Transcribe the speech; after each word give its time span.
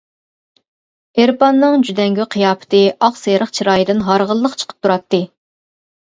ئېرپاننىڭ 1.19 1.77
جۈدەڭگۈ 1.89 2.25
قىياپىتى، 2.37 2.81
ئاق 2.95 3.21
سېرىق 3.21 3.53
چىرايىدىن 3.59 4.03
ھارغىنلىق 4.09 4.59
چىقىپ 4.65 4.83
تۇراتتى. 4.89 5.23